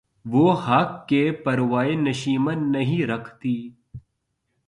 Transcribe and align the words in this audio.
وہ 0.25 0.53
خاک 0.55 1.07
کہ 1.09 1.21
پروائے 1.43 1.95
نشیمن 1.95 2.71
نہیں 2.71 3.05
رکھتی 3.07 3.55